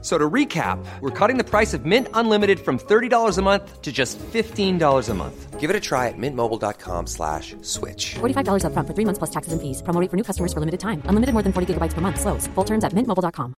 So 0.00 0.16
to 0.16 0.30
recap, 0.30 0.78
we're 1.00 1.10
cutting 1.10 1.38
the 1.38 1.44
price 1.44 1.74
of 1.74 1.84
Mint 1.84 2.06
Unlimited 2.14 2.60
from 2.60 2.78
$30 2.78 3.36
a 3.36 3.42
month 3.42 3.82
to 3.82 3.90
just 3.90 4.16
$15 4.32 5.08
a 5.08 5.14
month. 5.14 5.58
Give 5.58 5.70
it 5.70 5.74
a 5.74 5.80
try 5.80 6.06
at 6.06 6.14
mintmobile.com 6.16 7.08
slash 7.08 7.56
switch. 7.62 8.14
$45 8.20 8.62
upfront 8.62 8.86
for 8.86 8.94
three 8.94 9.04
months 9.04 9.18
plus 9.18 9.30
taxes 9.30 9.52
and 9.52 9.60
fees. 9.60 9.82
Promo 9.82 10.00
rate 10.00 10.08
for 10.08 10.16
new 10.16 10.22
customers 10.22 10.52
for 10.52 10.60
limited 10.60 10.78
time. 10.78 11.02
Unlimited 11.10 11.34
more 11.34 11.42
than 11.42 11.52
40 11.52 11.74
gigabytes 11.74 11.94
per 11.94 12.00
month. 12.00 12.20
Slows. 12.20 12.46
Full 12.54 12.64
terms 12.64 12.84
at 12.84 12.94
mintmobile.com. 12.94 13.54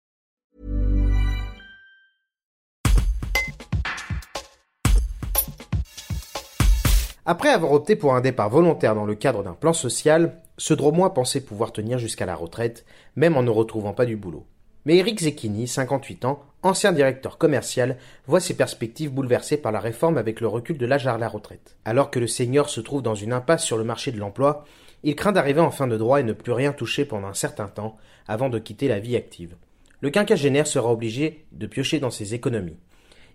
Après 7.27 7.51
avoir 7.51 7.73
opté 7.73 7.97
pour 7.97 8.15
un 8.17 8.21
départ 8.23 8.49
volontaire 8.49 8.95
dans 8.95 9.05
le 9.05 9.15
cadre 9.15 9.45
d'un 9.45 9.53
plan 9.53 9.73
social, 9.73 10.41
ce 10.57 10.75
Dromois 10.75 11.15
pensait 11.15 11.41
pouvoir 11.41 11.71
tenir 11.71 11.99
jusqu'à 11.99 12.27
la 12.27 12.35
retraite, 12.35 12.85
même 13.15 13.37
en 13.37 13.43
ne 13.43 13.51
retrouvant 13.51 13.93
pas 13.93 14.07
du 14.07 14.17
boulot. 14.17 14.47
Mais 14.87 14.97
Eric 14.97 15.21
Zecchini, 15.21 15.69
58 15.69 16.25
ans, 16.25 16.43
ancien 16.63 16.93
directeur 16.93 17.37
commercial, 17.37 17.99
voit 18.27 18.41
ses 18.41 18.55
perspectives 18.55 19.13
bouleversées 19.13 19.59
par 19.59 19.73
la 19.73 19.81
réforme 19.81 20.17
avec 20.17 20.41
le 20.41 20.49
recul 20.49 20.79
de 20.79 20.87
l'âge 20.87 21.07
à 21.07 21.19
la 21.19 21.29
retraite. 21.29 21.77
Alors 21.85 22.11
que 22.11 22.19
le 22.19 22.27
senior 22.27 22.71
se 22.71 22.81
trouve 22.81 23.03
dans 23.03 23.15
une 23.15 23.33
impasse 23.33 23.65
sur 23.65 23.77
le 23.77 23.85
marché 23.85 24.11
de 24.11 24.19
l'emploi, 24.19 24.65
il 25.03 25.17
craint 25.17 25.33
d'arriver 25.33 25.61
en 25.61 25.71
fin 25.71 25.87
de 25.87 25.97
droit 25.97 26.21
et 26.21 26.25
ne 26.25 26.33
plus 26.33 26.53
rien 26.53 26.73
toucher 26.73 27.05
pendant 27.05 27.29
un 27.29 27.35
certain 27.35 27.69
temps 27.69 27.97
avant 28.27 28.49
de 28.49 28.59
quitter 28.59 28.89
la 28.89 29.01
vie 29.01 29.17
active. 29.17 29.57
Le 30.01 30.11
quinquagénaire 30.11 30.67
sera 30.67 30.91
obligé 30.91 31.45
de 31.53 31.67
piocher 31.67 32.01
dans 32.01 32.11
ses 32.11 32.35
économies. 32.35 32.79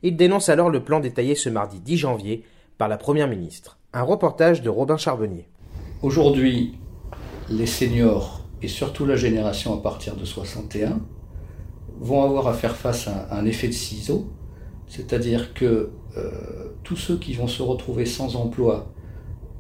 Il 0.02 0.16
dénonce 0.16 0.50
alors 0.50 0.70
le 0.70 0.83
plan 0.83 1.00
détaillé 1.00 1.36
ce 1.36 1.50
mardi 1.50 1.80
10 1.80 1.98
janvier 1.98 2.44
par 2.77 2.88
la 2.88 2.98
Première 2.98 3.27
ministre. 3.27 3.77
Un 3.94 4.03
reportage 4.03 4.61
de 4.61 4.70
Robin 4.70 4.98
Charbonnier. 4.98 5.48
Aujourd'hui, 6.02 6.75
les 7.50 7.66
seniors 7.66 8.42
et 8.61 8.67
surtout 8.67 9.05
la 9.05 9.16
génération 9.16 9.73
à 9.73 9.81
partir 9.81 10.16
de 10.16 10.25
61 10.25 11.00
vont 12.00 12.23
avoir 12.23 12.47
à 12.47 12.53
faire 12.53 12.75
face 12.75 13.08
à 13.08 13.36
un 13.36 13.45
effet 13.45 13.67
de 13.67 13.73
ciseau, 13.73 14.28
c'est-à-dire 14.88 15.53
que 15.53 15.89
euh, 16.17 16.31
tous 16.83 16.95
ceux 16.95 17.17
qui 17.17 17.33
vont 17.33 17.47
se 17.47 17.61
retrouver 17.61 18.05
sans 18.05 18.36
emploi 18.36 18.92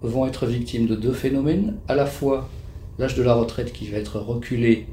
vont 0.01 0.25
être 0.25 0.45
victimes 0.45 0.87
de 0.87 0.95
deux 0.95 1.13
phénomènes, 1.13 1.77
à 1.87 1.95
la 1.95 2.05
fois 2.05 2.49
l'âge 2.99 3.15
de 3.15 3.23
la 3.23 3.33
retraite 3.33 3.73
qui 3.73 3.87
va 3.87 3.97
être 3.97 4.19
reculé 4.19 4.87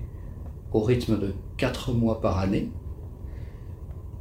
au 0.73 0.81
rythme 0.81 1.19
de 1.19 1.35
4 1.59 1.93
mois 1.93 2.21
par 2.21 2.39
année, 2.39 2.71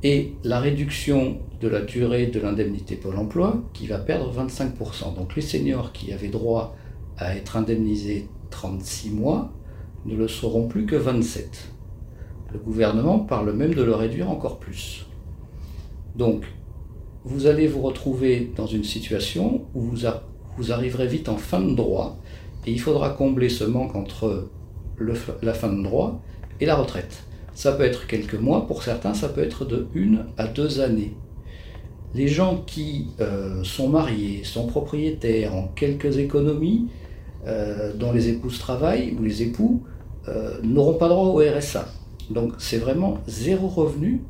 et 0.03 0.33
la 0.43 0.59
réduction 0.59 1.37
de 1.61 1.67
la 1.67 1.81
durée 1.81 2.27
de 2.27 2.39
l'indemnité 2.39 2.95
Pôle 2.95 3.17
emploi 3.17 3.61
qui 3.73 3.85
va 3.85 3.99
perdre 3.99 4.33
25%. 4.33 5.15
Donc 5.15 5.35
les 5.35 5.43
seniors 5.43 5.91
qui 5.91 6.11
avaient 6.11 6.27
droit 6.27 6.75
à 7.17 7.35
être 7.35 7.55
indemnisés 7.55 8.27
36 8.49 9.11
mois 9.11 9.51
ne 10.05 10.15
le 10.15 10.27
seront 10.27 10.67
plus 10.67 10.87
que 10.87 10.95
27. 10.95 11.71
Le 12.53 12.59
gouvernement 12.59 13.19
parle 13.19 13.53
même 13.53 13.73
de 13.73 13.83
le 13.83 13.95
réduire 13.95 14.29
encore 14.29 14.59
plus. 14.59 15.05
Donc, 16.15 16.43
vous 17.23 17.45
allez 17.45 17.67
vous 17.67 17.81
retrouver 17.81 18.51
dans 18.55 18.65
une 18.65 18.83
situation 18.83 19.65
où 19.73 19.81
vous, 19.81 20.71
arriverez 20.71 21.07
vite 21.07 21.29
en 21.29 21.37
fin 21.37 21.61
de 21.61 21.73
droit 21.75 22.17
et 22.65 22.71
il 22.71 22.79
faudra 22.79 23.11
combler 23.11 23.49
ce 23.49 23.63
manque 23.63 23.95
entre 23.95 24.49
la 25.41 25.53
fin 25.53 25.71
de 25.71 25.81
droit 25.81 26.21
et 26.59 26.65
la 26.65 26.75
retraite. 26.75 27.23
Ça 27.53 27.71
peut 27.73 27.83
être 27.83 28.07
quelques 28.07 28.35
mois, 28.35 28.67
pour 28.67 28.83
certains, 28.83 29.13
ça 29.13 29.29
peut 29.29 29.41
être 29.41 29.65
de 29.65 29.87
une 29.93 30.25
à 30.37 30.47
deux 30.47 30.79
années. 30.79 31.15
Les 32.13 32.27
gens 32.27 32.63
qui 32.65 33.07
euh, 33.19 33.63
sont 33.63 33.87
mariés, 33.87 34.43
sont 34.43 34.67
propriétaires, 34.67 35.55
ont 35.55 35.69
quelques 35.75 36.17
économies, 36.17 36.87
euh, 37.47 37.93
dont 37.93 38.11
les 38.11 38.29
épouses 38.29 38.59
travaillent 38.59 39.15
ou 39.17 39.23
les 39.23 39.43
époux, 39.43 39.83
euh, 40.27 40.59
n'auront 40.63 40.95
pas 40.95 41.07
droit 41.07 41.27
au 41.27 41.37
RSA. 41.37 41.87
Donc 42.31 42.53
c'est 42.57 42.77
vraiment 42.77 43.19
zéro 43.27 43.67
revenu 43.67 44.21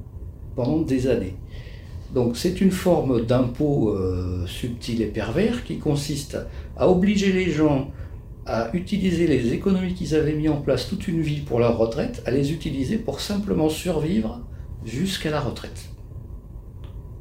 pendant 0.56 0.82
des 0.82 1.08
années. 1.08 1.36
Donc 2.14 2.36
c'est 2.36 2.60
une 2.60 2.72
forme 2.72 3.26
d'impôt 3.26 3.90
euh, 3.90 4.46
subtil 4.48 5.02
et 5.02 5.06
pervers 5.06 5.64
qui 5.64 5.78
consiste 5.78 6.38
à 6.76 6.90
obliger 6.90 7.32
les 7.32 7.50
gens 7.50 7.92
à 8.46 8.70
utiliser 8.74 9.28
les 9.28 9.54
économies 9.54 9.94
qu'ils 9.94 10.16
avaient 10.16 10.34
mis 10.34 10.50
en 10.50 10.62
place 10.62 10.90
toute 10.90 11.08
une 11.08 11.22
vie 11.22 11.42
pour 11.42 11.60
leur 11.60 11.78
retraite, 11.78 12.24
à 12.26 12.32
les 12.32 12.52
utiliser 12.52 12.98
pour 12.98 13.20
simplement 13.20 13.70
survivre 13.70 14.42
jusqu'à 14.84 15.30
la 15.30 15.40
retraite. 15.40 15.90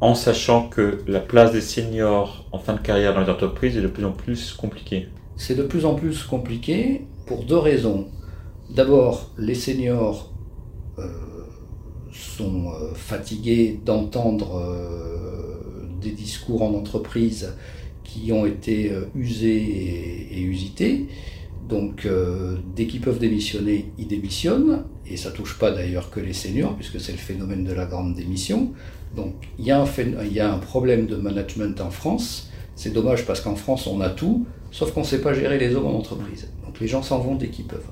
En 0.01 0.15
sachant 0.15 0.69
que 0.69 1.03
la 1.07 1.21
place 1.21 1.53
des 1.53 1.61
seniors 1.61 2.47
en 2.53 2.59
fin 2.59 2.73
de 2.73 2.81
carrière 2.81 3.15
dans 3.15 3.21
les 3.21 3.29
entreprises 3.29 3.77
est 3.77 3.83
de 3.83 3.89
plus 3.89 4.05
en 4.05 4.13
plus 4.13 4.55
compliquée. 4.55 5.09
C'est 5.37 5.55
de 5.55 5.63
plus 5.63 5.85
en 5.85 5.95
plus 5.95 6.23
compliqué 6.23 7.07
pour 7.27 7.45
deux 7.45 7.59
raisons. 7.59 8.09
D'abord, 8.71 9.31
les 9.37 9.55
seniors 9.55 10.30
sont 12.13 12.69
euh, 12.69 12.95
fatigués 12.95 13.79
d'entendre 13.85 14.57
euh, 14.57 15.87
des 16.01 16.11
discours 16.11 16.63
en 16.63 16.75
entreprise 16.75 17.55
qui 18.05 18.33
ont 18.33 18.45
été 18.45 18.93
usés 19.15 20.27
et, 20.33 20.41
usités. 20.41 21.07
Donc 21.69 22.09
dès 22.75 22.87
qu'ils 22.87 23.01
peuvent 23.01 23.21
démissionner, 23.21 23.93
ils 23.99 24.09
démissionnent, 24.09 24.83
et 25.07 25.17
ça 25.17 25.31
touche 25.31 25.57
pas 25.61 25.71
d'ailleurs 25.71 26.11
que 26.11 26.19
les 26.19 26.33
seniors, 26.33 26.75
puisque 26.75 27.01
c'est 27.01 27.13
le 27.13 27.19
phénomène 27.19 27.63
de 27.63 27.73
la 27.73 27.87
grande 27.87 28.15
démission. 28.15 28.73
Donc 29.15 29.35
il 29.61 29.67
y, 29.67 29.71
il 29.71 30.33
y 30.33 30.41
a 30.41 30.53
un 30.53 30.59
problème 30.59 31.07
de 31.07 31.15
management 31.15 31.81
en 31.81 31.91
France. 31.91 32.51
C'est 32.75 32.93
dommage 32.93 33.27
parce 33.27 33.41
qu'en 33.41 33.55
France 33.55 33.87
on 33.87 34.01
a 34.01 34.11
tout, 34.11 34.45
sauf 34.73 34.93
qu'on 34.93 35.01
ne 35.01 35.07
sait 35.07 35.21
pas 35.21 35.33
gérer 35.33 35.59
les 35.59 35.75
hommes 35.77 35.87
en 35.87 35.99
entreprise. 35.99 36.49
Donc 36.65 36.81
les 36.81 36.89
gens 36.89 37.03
s'en 37.03 37.19
vont 37.19 37.37
dès 37.37 37.49
qu'ils 37.49 37.67
peuvent. 37.67 37.91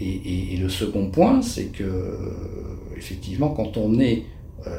Et, 0.00 0.56
le 0.56 0.68
second 0.68 1.10
point, 1.10 1.42
c'est 1.42 1.66
que, 1.66 2.18
effectivement, 2.96 3.50
quand 3.50 3.76
on 3.76 3.98
est 4.00 4.24
euh, 4.66 4.70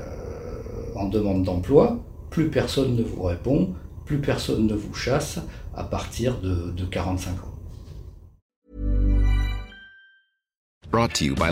en 0.95 1.07
demande 1.07 1.43
d'emploi, 1.43 1.99
plus 2.29 2.49
personne 2.49 2.95
ne 2.95 3.03
vous 3.03 3.23
répond, 3.23 3.73
plus 4.05 4.19
personne 4.19 4.67
ne 4.67 4.73
vous 4.73 4.93
chasse 4.93 5.39
à 5.75 5.83
partir 5.83 6.39
de, 6.39 6.71
de 6.71 6.85
45 6.85 7.31
ans. 7.31 7.53
Brought 10.91 11.13
to 11.13 11.25
you 11.25 11.35
by. 11.35 11.51